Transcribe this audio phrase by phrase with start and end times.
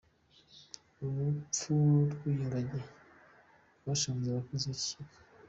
[1.05, 1.71] Urupfu
[2.11, 2.79] rw’iyi ngagi
[3.79, 5.19] rwashavuje abakozi b’icyo kigo.